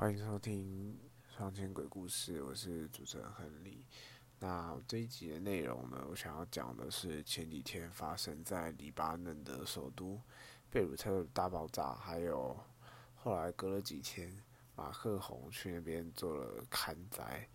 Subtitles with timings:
[0.00, 0.98] 欢迎收听
[1.36, 3.84] 《双千鬼故事》，我是主持人亨利。
[4.38, 10.18] 那这一集的内容呢，我想要讲的是前几天发生在黎巴嫩的首都
[10.70, 12.58] 贝鲁特大爆炸，还有
[13.14, 14.34] 后来隔了几天，
[14.74, 17.46] 马克宏去那边做了勘灾。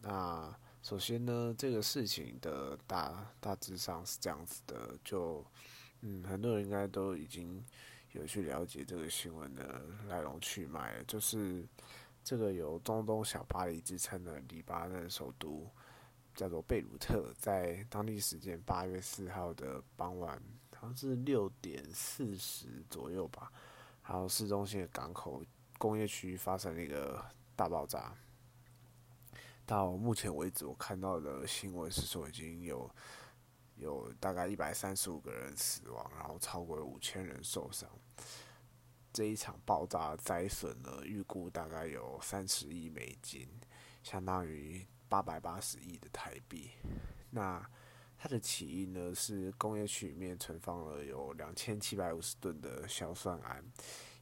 [0.00, 5.44] 那首先呢，这个事情的大大致上是这样子的，就
[6.00, 7.62] 嗯，很多人应该都已经
[8.12, 11.66] 有去了解这个新闻的来龙去脉，就是
[12.24, 15.68] 这个有中东小巴黎之称的黎巴嫩首都
[16.34, 20.42] 叫做贝鲁特，在当地时间八月四号的傍晚，
[20.76, 23.52] 好像是六点四十左右吧，
[24.02, 25.42] 还有市中心的港口
[25.78, 27.24] 工业区发生了一个
[27.54, 28.12] 大爆炸。
[29.64, 32.90] 到目前为止，我看到的新闻是说已经有
[33.80, 37.88] 有大概一百三十五个人死亡，然后超过五千人受伤。
[39.12, 43.48] 这一场爆炸灾损呢，预估大概有三十亿美金，
[44.02, 46.70] 相当于八百八十亿的台币。
[47.30, 47.68] 那
[48.16, 53.62] 它的起因呢，是工业区里面存放了有两千七百五十吨的硝酸铵，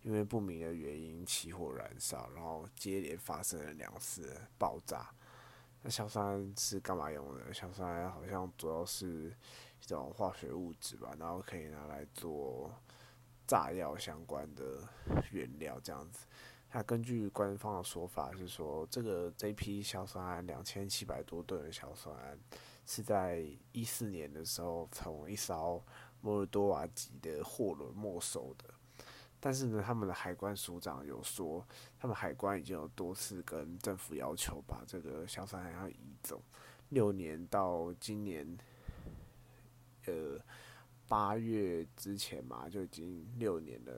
[0.03, 5.13] 因为不明的原因起火燃烧，然后接连发生了两次爆炸。
[5.83, 7.53] 那硝酸是干嘛用的？
[7.55, 9.35] 硝酸好像主要是
[9.83, 12.73] 一种化学物质吧，然后可以拿来做
[13.47, 14.83] 炸药相关的
[15.31, 16.27] 原料这样子。
[16.73, 22.39] 那根据官方的说法是说，这个这批硝酸铵两千七百多吨的硝酸铵
[22.85, 25.83] 是在一四年的时候从一艘
[26.21, 28.65] 摩尔多瓦籍的货轮没收的。
[29.41, 31.65] 但是呢，他们的海关署长有说，
[31.97, 36.43] 他们海关已经有多次跟政府要求把这个硝酸銨要移走。
[36.89, 38.59] 六年到今年，
[40.07, 40.41] 呃，
[41.07, 43.93] 八月之前嘛，就已经六年了，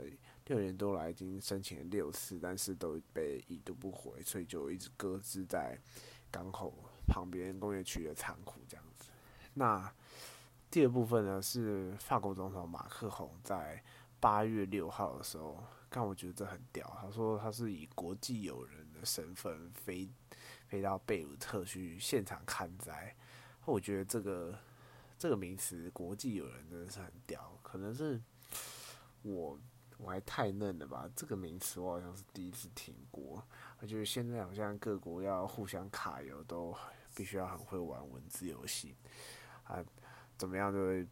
[0.45, 5.79] 六年多来已经申请了六次，但是都被已读不回，所以就一直搁置在
[6.31, 6.75] 港口
[7.07, 9.09] 旁边工业区的仓库这样子。
[9.55, 9.91] 那
[10.71, 13.83] 第二部分呢，是法国总统马克宏在。
[14.21, 16.87] 八月六号的时候，但我觉得这很屌。
[17.01, 20.09] 他说他是以国际友人的身份飞
[20.69, 23.17] 飞到贝鲁特去现场看灾。
[23.65, 24.59] 我觉得这个
[25.19, 27.59] 这个名词“国际友人”真的是很屌。
[27.63, 28.21] 可能是
[29.23, 29.59] 我
[29.97, 31.11] 我还太嫩了吧？
[31.17, 33.43] 这个名词我好像是第一次听过。
[33.81, 36.77] 我觉得现在好像各国要互相卡油，都
[37.15, 38.95] 必须要很会玩文字游戏
[39.65, 39.83] 啊，
[40.37, 41.07] 怎么样就会。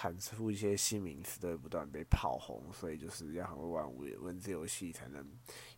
[0.00, 5.28] 产出一些新名词都会不断被炮轰，所以就是要很会玩文字游戏，才能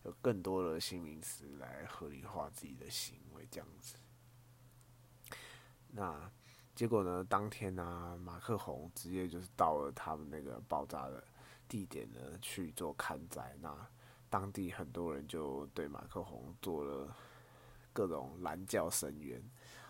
[0.03, 3.95] 有更多的新名词来合理化自己的行为，这样子。
[5.87, 6.31] 那
[6.75, 7.25] 结果呢？
[7.27, 11.23] 当天呢、马克宏直接就是到了他们那个爆炸的
[11.67, 13.57] 地点呢去做勘灾。
[13.59, 13.75] 那
[14.29, 17.11] 当地很多人就对马克宏做了
[17.91, 19.41] 各种拦轿声援，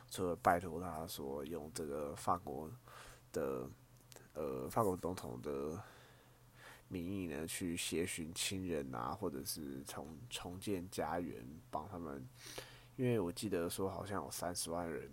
[0.09, 2.71] 除了拜托他说用这个法国
[3.33, 3.69] 的。
[4.33, 5.81] 呃，法国总统的
[6.87, 12.25] 名义呢，去协寻亲人啊，或者是重重建家园，帮他们。
[12.95, 15.09] 因为我记得说，好像有三十万人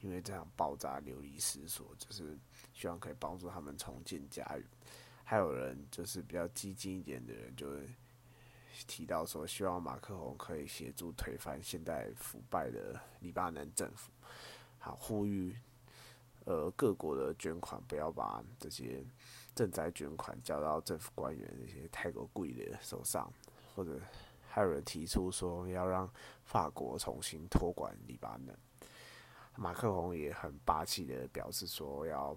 [0.00, 2.36] 因为这场爆炸流离失所，就是
[2.72, 4.64] 希望可以帮助他们重建家园。
[5.24, 7.88] 还有人就是比较激进一点的人，就会
[8.86, 14.10] 提到说，希望马克宏可以协助推翻现在腐败的黎巴嫩政府，
[14.78, 15.56] 好呼吁。
[16.46, 19.04] 呃，各国的捐款不要把这些
[19.54, 23.30] 赈灾捐款交到政府官员那些太过贵的手上，
[23.74, 24.00] 或者
[24.48, 26.10] 还有人提出说要让
[26.44, 28.56] 法国重新托管黎巴嫩。
[29.54, 32.34] 马克宏也很霸气的表示说要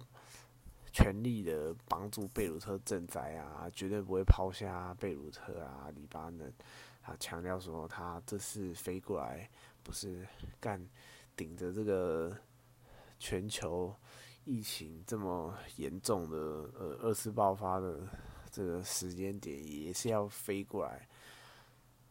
[0.91, 6.53] 全力的帮助贝鲁特赈灾啊，绝对不会抛下贝鲁特啊，黎巴嫩。
[7.01, 9.49] 他强调说他这次飞过来
[9.81, 10.27] 不是
[10.59, 10.85] 干
[11.37, 12.37] 顶着这个。
[13.23, 13.95] 全球
[14.43, 18.05] 疫情这么严重的呃二次爆发的
[18.51, 21.07] 这个时间点，也是要飞过来，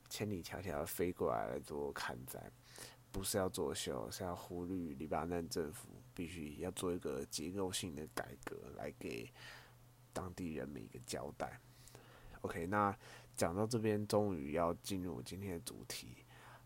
[0.08, 2.40] 千里迢迢飞过来来做勘灾，
[3.10, 9.30] 不是要作秀，是要呼吁黎巴嫩政府必须要做一个结构性的改革，来给
[10.14, 11.60] 当地人民一个交代。
[12.40, 12.96] OK，那
[13.36, 16.24] 讲到这边，终于要进入今天的主题：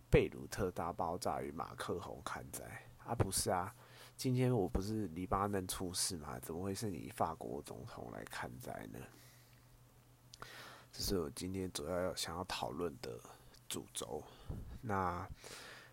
[0.08, 2.64] 贝鲁特大爆炸与马克宏勘灾
[3.04, 3.74] 啊，不是啊。
[4.16, 6.38] 今天我不是黎巴嫩出事吗？
[6.40, 8.98] 怎么会是你法国总统来看灾呢？
[10.90, 13.20] 这是我今天主要要想要讨论的
[13.68, 14.22] 主轴。
[14.80, 15.28] 那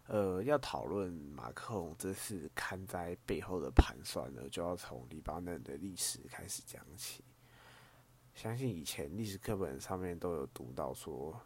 [0.07, 7.25] 呃，要讨论马克龙这次看灾背后的盘算呢，就要从黎巴嫩的历史开始讲起。
[8.33, 11.37] 相信以前历史课本上面都有读到说，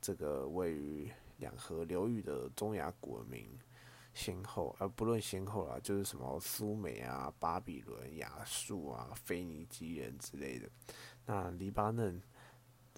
[0.00, 3.46] 这个位于两河流域的中亚古文明
[4.14, 10.68] 先后，而不论先后啦，就是什么苏美啊、巴比伦、亚述啊、腓尼基人之类的。
[11.24, 12.20] 那黎巴嫩，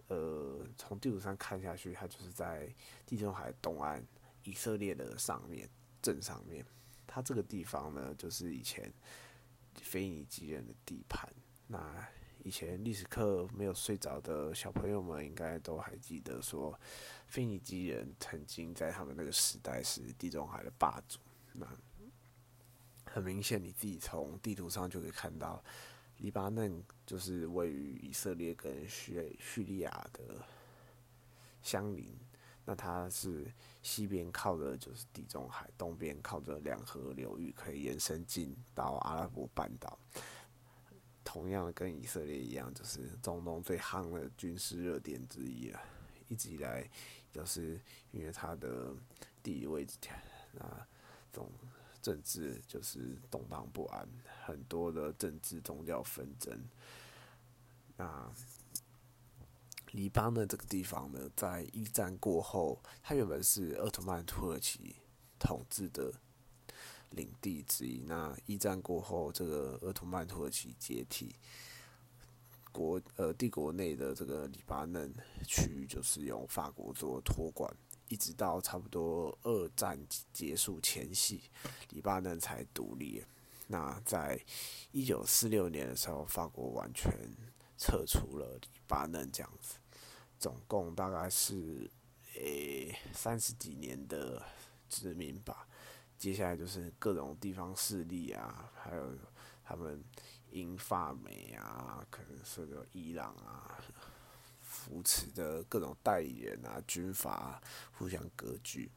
[0.09, 2.73] 呃，从地图上看下去，它就是在
[3.05, 4.03] 地中海东岸，
[4.45, 5.69] 以色列的上面
[6.01, 6.65] 正上面。
[7.07, 8.93] 它这个地方呢，就是以前
[9.75, 11.29] 腓尼基人的地盘。
[11.67, 12.09] 那
[12.43, 16.79] 以前历史课没有睡着的小朋友们，应该都还记得说，
[17.31, 21.19] 腓尼基人曾经在他们那个时代是地中海的霸主。
[21.53, 21.67] 那
[23.05, 25.63] 很明显，你自己从地图上就可以看到。
[26.19, 30.45] 黎巴嫩就是位于以色列跟叙叙利亚的
[31.63, 32.15] 相邻，
[32.67, 33.51] 那它是
[33.83, 39.99] 西边靠的就是地中海，东边靠着两河流域，可以延伸进到阿拉伯半岛。
[41.25, 45.83] 同样的跟以色列一样，就是中东最夯的军事热点之一啊，
[46.29, 46.87] 一直以来
[47.33, 47.81] 就是
[48.13, 48.95] 因为它的
[49.43, 49.97] 地理位置
[50.59, 50.87] 啊，
[51.33, 51.51] 这种。
[52.03, 54.09] 政治就是动荡不安，
[54.47, 56.59] 很多的政治宗教纷争。
[57.99, 58.33] 那
[59.91, 64.97] 黎巴嫩这个地方呢，在一战过后，它原本是鄂图曼土耳其
[65.39, 66.11] 统治的
[67.11, 68.03] 领地之一。
[68.07, 71.37] 那一战过后，这个鄂图曼土耳其解体，
[72.73, 75.13] 国呃帝国内的这个黎巴嫩
[75.47, 77.73] 区域就是由法国做托管。
[78.09, 79.97] 一直到差不多二战
[80.33, 81.43] 结束前夕，
[81.91, 83.25] 黎巴嫩才独立。
[83.69, 84.37] 那在
[84.91, 87.09] 一九四六年的时候，法国完全
[87.79, 89.77] 撤出了黎巴嫩，这样子，
[90.41, 91.89] 总共大概是
[92.35, 94.43] 诶三十几年的
[94.89, 95.69] 殖民吧。
[96.19, 99.17] 接下来就是各种地方势力啊，还有
[99.63, 100.03] 他们
[100.53, 103.79] 英法美啊，可能是个伊朗啊。
[104.63, 107.61] 扶持的各种代理人啊，军阀、
[107.93, 108.89] 互相割据。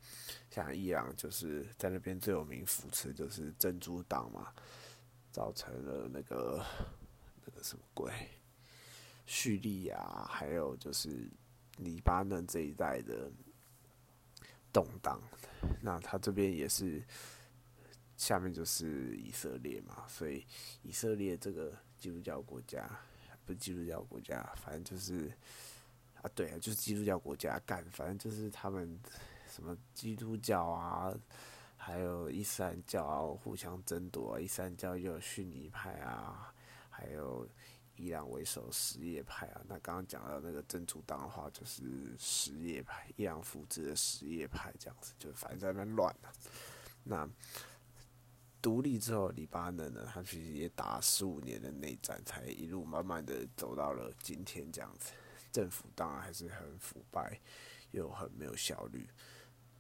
[0.51, 4.53] 像伊朗就是在那边最有名扶持就是珍珠党嘛，
[5.31, 6.63] 造成了那个
[7.43, 8.13] 那个什么鬼，
[9.25, 11.27] 叙利亚还有就是
[11.77, 13.31] 黎巴嫩这一带的
[14.71, 15.19] 动荡。
[15.81, 17.03] 那他这边也是
[18.17, 20.45] 下面就是以色列嘛，所以
[20.81, 22.89] 以色列这个基督教国家
[23.45, 25.31] 不是基督教国家，反正就是。
[26.23, 28.97] 啊，对啊，就是基督教国家干，反正就是他们
[29.51, 31.13] 什么基督教啊，
[31.75, 34.39] 还有伊斯兰教，互相争夺啊。
[34.39, 36.53] 伊斯兰教又有逊尼派啊，
[36.89, 37.45] 还有
[37.97, 39.61] 伊朗为首什叶派啊。
[39.67, 46.31] 那刚刚讲到那个真主党的话，就是什叶派，伊朗扶植的什叶派这样子，就反正在那边乱了。
[47.03, 47.29] 那
[48.63, 55.11] 独立之后，黎巴嫩呢，他其实也打十五年的内战，才一路慢慢的走到了今天这样子。
[55.51, 57.37] 政府当然还是很腐败，
[57.91, 59.05] 又很没有效率，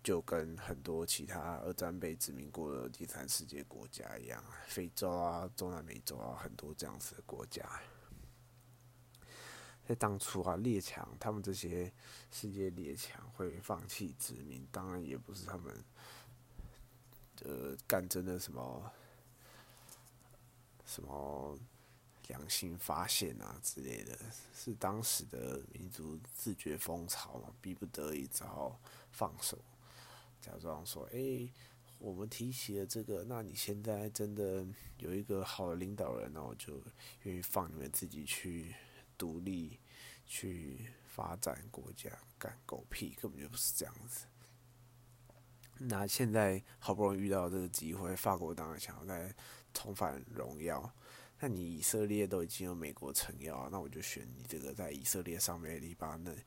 [0.03, 7.63] 就跟很多其他二战被殖民过的第三世界国家一样，非洲啊、中南美洲啊，很多这样子的国家。
[9.87, 11.89] 在当初啊，列强他们这些
[12.31, 15.73] 世界列强会放弃殖民，当然也不是他们
[17.43, 18.91] 呃干真的什么
[20.85, 21.57] 什么。
[22.29, 24.17] 良心发现啊之类的，
[24.55, 28.79] 是当时的民族自觉风潮嘛，逼不得已只好
[29.11, 29.57] 放手，
[30.41, 31.49] 假装说：“哎、
[31.99, 34.65] 我们提起了这个，那你现在真的
[34.99, 36.81] 有一个好的领导人，那我就
[37.23, 38.73] 愿意放你们自己去
[39.17, 39.77] 独立、
[40.25, 42.09] 去发展国家，
[42.39, 44.25] 干狗屁，根本就不是这样子。”
[45.79, 49.33] 那现在好不容易遇到这个机会，法国当然想要再
[49.73, 50.91] 重返荣耀。
[51.39, 56.41] 那你以色列都已经有美国撑腰，那我就选你这个在以色列上面的黎巴嫩，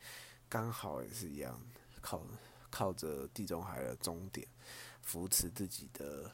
[0.48, 1.60] 刚好也是一样，
[2.00, 2.26] 靠
[2.70, 4.46] 靠着地中海的终点，
[5.02, 6.30] 扶持自己的，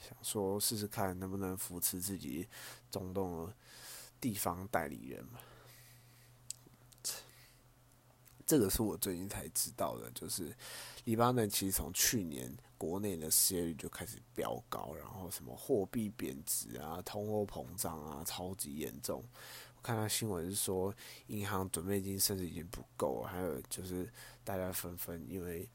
[0.00, 2.48] 想说试试看能不能扶持自己
[2.90, 3.54] 中东的
[4.20, 5.38] 地方代理人嘛。
[8.44, 10.52] 这个是我最近才知道的，就是
[11.04, 19.24] 黎巴嫩其实从去年国内的失业率就开始飙高，然后什么货币贬值啊、通货膨胀啊，超级严重。
[19.76, 20.94] 我看到新闻是说，
[21.26, 24.08] 银行准备金甚至已经不够，还有就是
[24.44, 25.68] 大家纷纷因为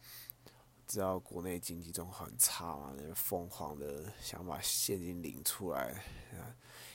[0.88, 6.04] 知道国内经济状况很差嘛，那疯狂的想把现金领出来。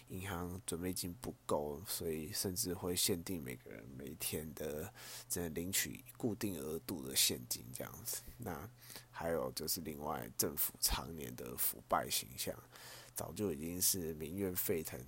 [0.08, 4.92] 银行准备金不够，所以甚至会限定每个人每天的
[5.26, 8.20] 只能领取固定额度的现金这样子。
[8.36, 8.68] 那
[9.10, 12.54] 还有就是另外政府常年的腐败形象，
[13.14, 15.00] 早就已经是民怨沸腾，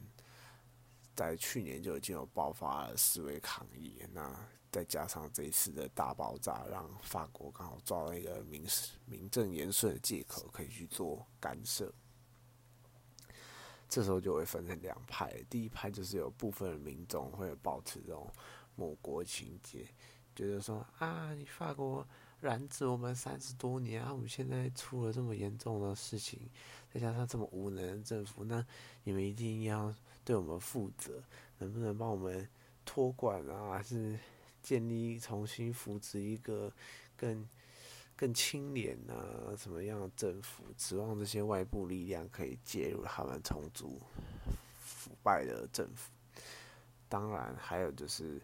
[1.14, 4.34] 在去年就已经有爆发了示威抗议，那
[4.74, 8.66] 再加上这一次的大爆炸，让法国刚好抓到一个名
[9.06, 11.94] 名正言顺的借口，可以去做干涉。
[13.88, 18.28] 这时候就会分成两派，第一派就是有部分的民众会保持这种
[18.74, 19.86] 抹国情结，
[20.34, 22.04] 觉得说啊，你法国
[22.40, 26.50] 染指我们三十多年啊，我们现在出了这么严重的事情，
[26.92, 28.66] 再加上这么无能的政府，那
[29.04, 31.22] 你们一定要对我们负责，
[31.58, 32.48] 能不能帮我们
[32.84, 34.18] 托管啊，还是
[34.64, 36.72] 建立重新扶植一个
[37.16, 37.46] 更
[38.16, 40.64] 更清廉啊，什么样的政府？
[40.78, 44.00] 指望这些外部力量可以介入他们重组
[44.80, 46.10] 腐败的政府。
[47.08, 48.40] 当然，还有就是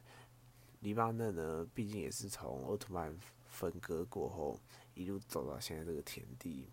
[0.80, 3.16] 黎巴嫩呢，毕竟也是从奥特曼
[3.48, 4.60] 分割过后
[4.94, 6.68] 一路走到现在这个田地，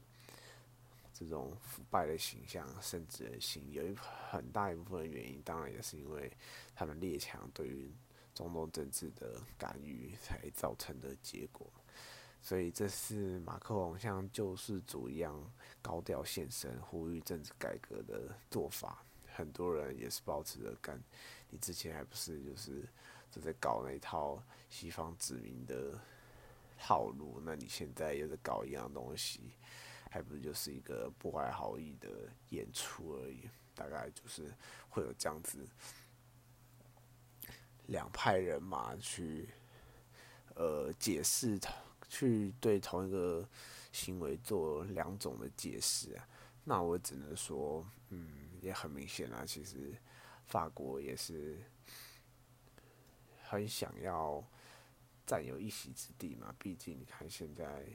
[1.13, 3.63] 这种腐败的形象甚至人心。
[3.71, 6.31] 有一很大一部分原因，当然也是因为
[6.75, 7.89] 他们列强对于
[8.37, 11.67] 中东政治的干预才造成的结果。
[12.39, 15.51] 所以这是马克龙像救世主一样
[15.81, 19.03] 高调现身，呼吁政治改革的做法。
[19.33, 21.01] 很多人也是抱持着干，
[21.49, 22.87] 你之前还不是就是
[23.31, 25.99] 就在搞那一套西方殖民的
[26.77, 29.51] 套路，那你现在又在搞一样东西，
[30.11, 32.09] 还不就是一个不怀好意的
[32.49, 33.49] 演出而已？
[33.75, 34.53] 大概就是
[34.89, 35.59] 会有这样子
[37.87, 39.49] 两派人马去
[40.55, 41.59] 呃解释。
[42.09, 43.45] 去对同一个
[43.91, 46.25] 行为做两种的解释啊，
[46.63, 49.93] 那我只能说，嗯，也很明显啊，其实
[50.45, 51.59] 法国也是
[53.43, 54.41] 很想要
[55.25, 56.55] 占有一席之地嘛。
[56.57, 57.85] 毕竟你看现在，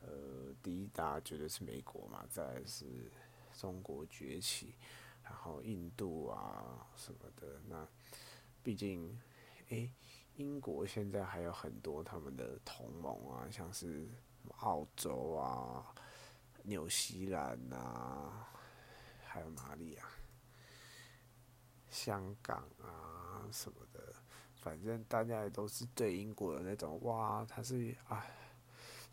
[0.00, 2.84] 呃，第一大绝对是美国嘛，再来是
[3.56, 4.74] 中国崛起，
[5.22, 7.60] 然后印度啊什么的。
[7.68, 7.86] 那
[8.66, 9.16] 毕竟，
[9.68, 9.88] 诶、
[10.34, 14.08] 英国现在还有很多他们的同盟啊，像是
[14.58, 15.94] 澳洲啊、
[16.64, 18.48] 纽西兰啊，
[19.24, 20.08] 还有哪里啊？
[21.88, 24.12] 香港啊什么的，
[24.56, 28.26] 反正大家也都是对英国的那种哇，他是啊，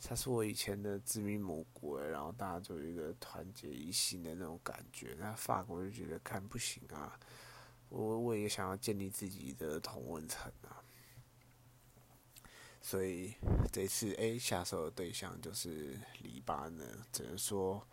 [0.02, 5.16] 他是我以前的殖民母国，然后大家就有一个团结一心的那种感觉。
[5.20, 7.20] 那法国就觉得看不行啊，
[7.94, 10.82] 我我也想要建立自己的同温层啊。
[12.82, 13.34] 所以
[13.72, 17.88] 这次 A 下手的对象就是黎巴嫩，只能说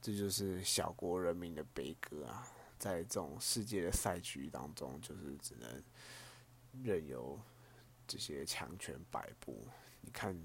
[0.00, 2.46] 这就是小国人民的悲歌啊！
[2.78, 5.82] 在这种世界的赛局当中，就是只能
[6.84, 7.40] 任由
[8.06, 9.66] 这些强权摆布。
[10.00, 10.38] 你看，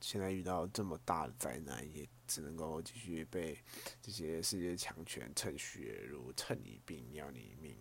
[0.00, 3.58] 现在遇到这么大的灾难，也只能够继续被
[4.02, 7.80] 这些世界强权趁虚而入，趁你病要你命。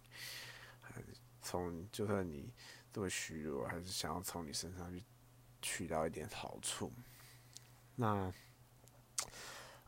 [1.45, 2.51] 从就算你
[2.91, 5.05] 这么虚弱，还是想要从你身上去。
[5.61, 6.93] 取到一点好处。
[7.95, 8.31] 那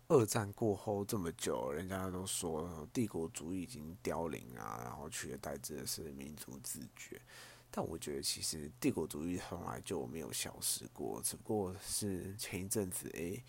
[0.07, 7.21] 二战过后这么久，人家都说帝国主义已经凋零啊，然后取而代之的是民族自觉。
[7.69, 13.43] 但我觉得其实帝国主义从来就没有消失过，只不过是前一阵子诶，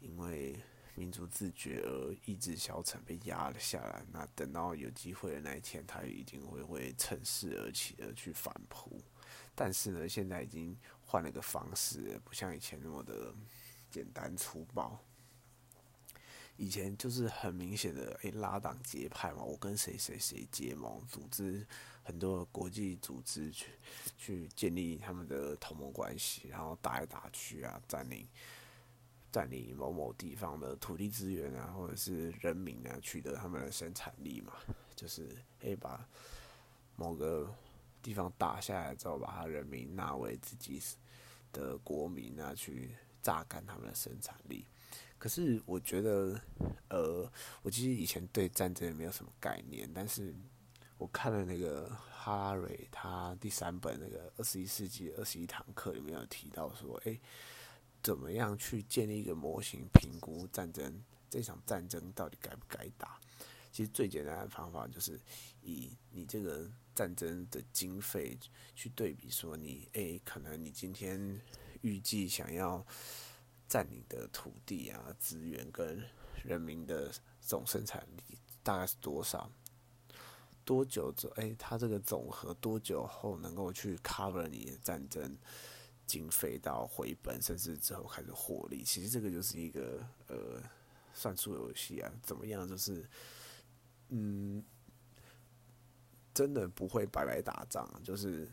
[0.00, 0.58] 因为
[0.98, 4.04] 民族自觉而意志消沉，被压了下来。
[4.12, 9.00] 那等到有机会的那一天，他一定会会趁势而起的去反扑。
[9.54, 13.32] 但是呢，现在已经换了个方式，不像以前那么的
[13.88, 14.98] 简单粗暴。
[16.56, 21.64] 以前就是很明显的，诶、拉党结派嘛，我跟谁谁谁结盟，组织
[22.02, 23.70] 很多国际组织去
[24.16, 28.26] 去建立他们的同盟关系，然后打来打去啊，占领
[29.32, 34.52] 占领某某地方的土地资源啊，或者是人民啊，取得他们的生产力嘛，
[34.94, 35.28] 就是
[35.60, 36.06] 诶，把
[36.96, 37.52] 某个。
[38.00, 40.80] 地方打下来之后，把他人民纳为自己
[41.52, 44.64] 的国民啊，去榨干他们的生产力。
[45.18, 46.40] 可是我觉得，
[46.88, 47.30] 呃，
[47.60, 50.32] 我其实以前对战争也没有什么概念，但是
[50.96, 57.20] 我看了那个哈拉瑞他第三本那个《二十一世纪二十一堂课》里面有提到说，诶，
[58.02, 63.18] 怎么样去建立一个模型，评估战争这场战争到底该不该打？
[63.70, 65.20] 其实最简单的方法就是
[65.62, 66.70] 以你这个。
[66.98, 68.36] 战争的经费
[68.74, 71.40] 去对比，说你诶、可能你今天
[71.80, 72.84] 预计想要
[73.68, 76.02] 占领的土地啊、资源跟
[76.42, 79.48] 人民的总生产力大概是多少？
[80.64, 85.38] 多久之后，诶，它这个总和多久后能够去 cover 你的战争
[86.08, 88.82] 经费到回本，甚至之后开始获利？
[88.82, 90.60] 其实这个就是一个呃
[91.14, 92.66] 算术游戏啊，怎么样？
[92.66, 93.08] 就是
[94.08, 94.64] 嗯。
[96.34, 98.48] 真的不会白白打仗，就是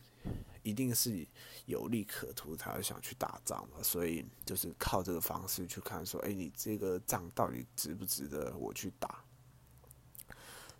[0.63, 1.23] 一定是
[1.67, 3.77] 有利可图才会想去打仗嘛。
[3.83, 9.23] 所以就是靠这个方式去看，说，哎，你这个仗到底值不值得我去打？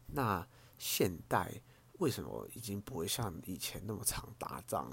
[0.08, 0.48] 那
[0.79, 1.62] 现代
[2.00, 4.91] 为什么已经不会像以前那么常打仗？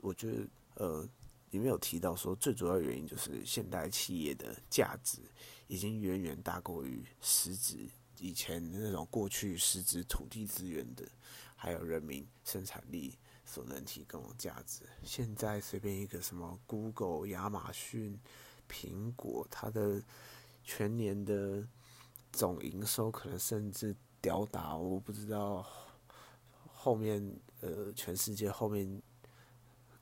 [0.00, 0.48] 我觉得，
[0.80, 1.06] 呃，
[1.50, 5.18] 里面有提到说，最主要原因就是现代企业的价值
[5.66, 7.86] 已经远远大过于实质。
[8.18, 11.06] 以前那种过去实质土地资源的，
[11.54, 18.18] 还有人民生产力所能提供的价值，现在随便一个什么 Google、亚马逊、
[18.66, 20.02] 苹果，它的
[20.64, 21.62] 全年的
[22.32, 25.66] 总营收可能甚至吊打，我不知道
[26.72, 29.02] 后面呃全世界后面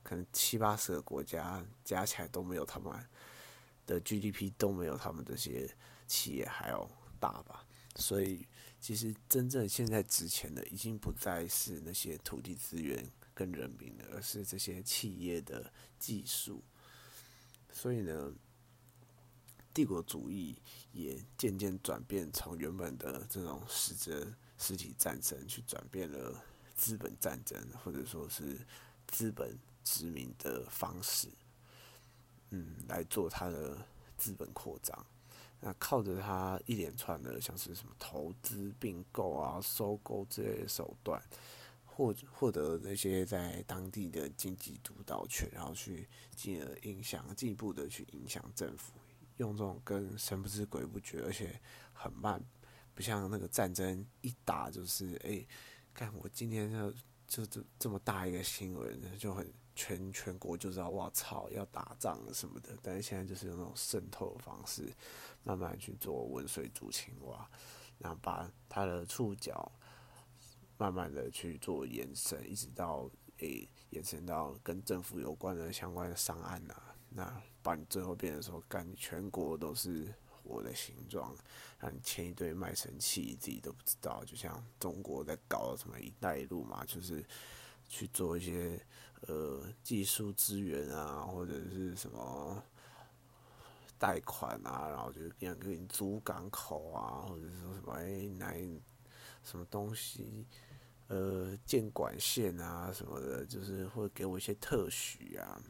[0.09, 2.91] 可能七八十个国家加起来都没有他们
[3.85, 5.69] 的 GDP 都没有他们这些
[6.07, 6.89] 企业还要
[7.19, 7.63] 大吧。
[7.95, 8.47] 所以，
[8.81, 16.63] 其实真正现在值钱的，已经不再是那些土地资源跟人民了，而是这些企业的技术。
[17.71, 18.33] 所以呢，
[19.71, 20.59] 帝国主义
[20.91, 26.43] 也渐渐转变，从原本的这种实质实体战争，去转变了
[26.75, 28.57] 资本战争，或者说是
[29.07, 31.27] 资本殖民的方式，
[32.49, 33.77] 嗯，来做它的
[34.17, 35.05] 资本扩张。
[35.61, 41.21] 那靠着他一连串的像是什么投资、并购啊、收购之类的手段，
[41.85, 48.93] 获获得那些在当地的经济主导权，然后去进而影响、进一步的去影响政府，
[49.35, 51.59] 用这种跟神不知鬼不觉，而且
[51.91, 52.41] 很慢，
[52.95, 55.45] 不像那个战争一打就是哎，
[55.93, 56.89] 看、我今天就
[57.27, 59.45] 就这这么大一个新闻就很。
[59.79, 62.77] 全全国就知道，哇操，要打仗什么的。
[62.83, 64.93] 但是现在就是用那种渗透的方式，
[65.41, 67.49] 慢慢去做温水煮青蛙，
[67.97, 69.71] 然后把它的触角
[70.77, 76.75] 慢慢的去做延伸，一直到诶、延伸到跟政府有关的相关的商案呐、
[77.09, 81.33] 那把你最后变成说，干全国都是我的形状，
[81.79, 84.25] 让你签一堆卖身契，自己都不知道。
[84.25, 87.25] 就像中国在搞什么“一带一路”嘛，就是
[87.87, 88.77] 去做一些。
[89.29, 92.63] 呃，技术资源啊，或者是什么
[93.99, 98.59] 贷款啊，然后就想给你租港口啊，或者说什么哎，来
[99.43, 100.47] 什么东西，
[101.09, 105.61] 呃，建管线啊什么的，就是会给我一些特许啊。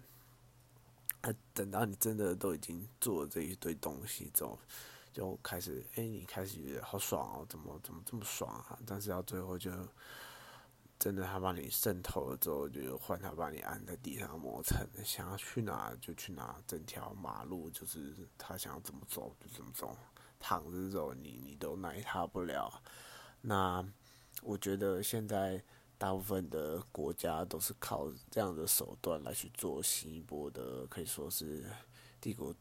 [1.19, 4.57] 啊，等到你真的都已经做了这一堆东西之后，
[5.11, 8.79] 就开始哎，你开始觉得好爽哦，怎么怎么这么爽啊？
[8.85, 9.69] 但是到最后就。
[10.99, 19.95] 真的，他把你渗透了之后，就换他把你按在地上磨蹭，想要去哪就去哪，整条马路就是他想要怎么走就怎么走，
[20.41, 22.69] 躺着走你你都奈他不了。
[23.39, 23.81] 那
[24.43, 25.63] 我觉得现在
[25.97, 31.63] 大部分的国家都是靠这样的手段来去做新一波的，可以说是
[32.19, 32.53] 帝国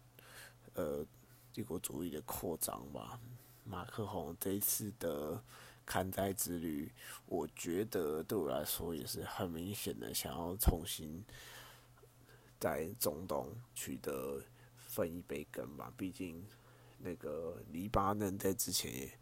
[0.74, 1.04] 呃
[1.52, 3.18] 帝国主义的扩张吧。
[3.64, 5.42] 马克宏这一次的。
[5.88, 6.92] 看灾之旅，
[7.24, 11.24] 我觉得对我来说也是很明显的，想要重新
[12.60, 14.38] 在中东取得
[14.76, 15.90] 分一杯羹吧。
[15.96, 16.46] 毕竟
[16.98, 19.18] 那个黎巴嫩在之前也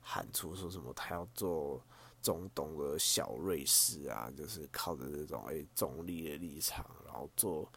[0.00, 1.80] 喊出说什么，他要做
[2.20, 7.70] 中东的小瑞士啊，就是靠着这种诶、中立的立场，然后做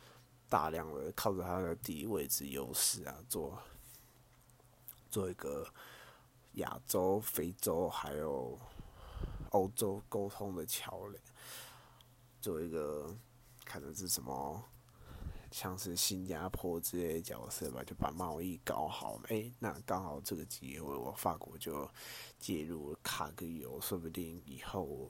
[0.50, 3.62] 大量的靠着他的地理位置优势啊，做
[5.12, 5.68] 做一个。
[6.54, 8.60] 亚洲、非洲还有
[9.52, 11.24] 欧洲沟通的桥梁，
[12.42, 13.16] 做一个
[13.64, 14.64] 可能是什么，
[15.52, 19.20] 像是新加坡之类的角色吧，就把贸易搞好。
[19.30, 21.90] 诶、那刚好这个机会，我法国就
[22.40, 25.10] 介入卡个油，说不定以后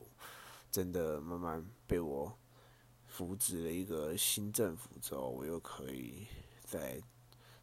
[0.72, 2.38] 真的慢慢被我
[3.06, 6.28] 扶植了一个新政府之后，我又可以
[6.64, 7.02] 在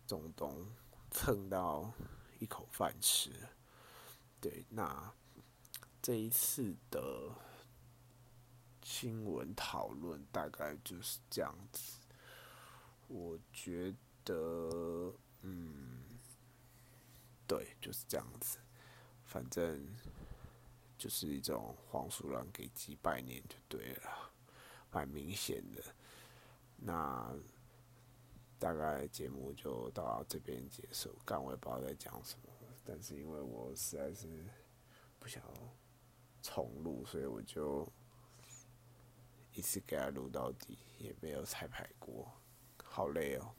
[0.07, 0.67] 中东
[1.11, 1.91] 蹭到
[2.39, 3.31] 一口饭吃。
[4.41, 5.13] 对，那
[6.01, 7.31] 这一次的
[8.83, 11.99] 新闻讨论大概就是这样子。
[13.07, 16.01] 我觉得，嗯，
[17.47, 18.59] 对，就是这样子。
[19.25, 19.87] 反正
[20.97, 24.33] 就是一种黄鼠狼给鸡拜年就对了，
[24.91, 25.83] 蛮明显的。
[26.77, 27.33] 那
[28.59, 32.50] 大概节目就到这边结束，但我也不知道在讲什么。
[32.85, 34.45] 但是因为我实在是
[35.19, 35.43] 不想
[36.43, 37.87] 重录，所以我就
[39.53, 42.31] 一次给他录到底，也没有彩排过，
[42.83, 43.55] 好累哦。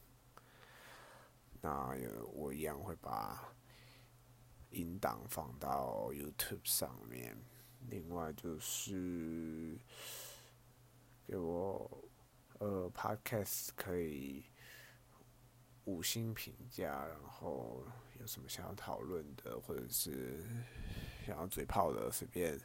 [1.62, 1.96] 那
[2.34, 3.54] 我一样会把
[4.72, 7.38] 音档放到 YouTube 上面，
[7.90, 9.78] 另外就是
[11.28, 12.10] 给我
[12.60, 14.46] 呃 Podcast 可以
[15.86, 17.84] 五星评价，然后
[18.20, 20.44] 有什么想要讨论的，或者是
[21.26, 22.60] 想要嘴炮的，随便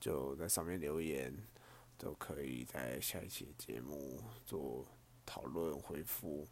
[0.00, 1.34] 就在上面留言，
[1.96, 4.86] 都可以在下一期节目做
[5.26, 6.48] 讨论回复，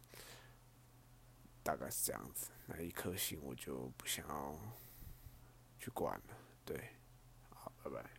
[1.63, 2.51] 大概是这样子。
[2.67, 4.55] 那一颗星我就不想要
[5.79, 6.89] 去管了，对，
[7.49, 8.16] 好，拜拜。